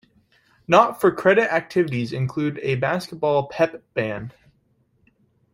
Not 0.67 0.99
for 0.99 1.11
credit 1.13 1.53
activities 1.53 2.11
include 2.11 2.57
a 2.63 2.73
basketball 2.73 3.47
pep-band. 3.49 4.33